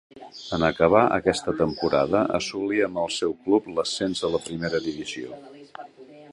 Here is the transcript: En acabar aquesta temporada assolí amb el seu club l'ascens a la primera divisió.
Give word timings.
En 0.55 0.63
acabar 0.67 1.01
aquesta 1.17 1.53
temporada 1.59 2.23
assolí 2.39 2.81
amb 2.87 3.03
el 3.03 3.13
seu 3.19 3.37
club 3.45 3.69
l'ascens 3.75 4.25
a 4.29 4.35
la 4.37 4.45
primera 4.49 4.85
divisió. 4.91 5.41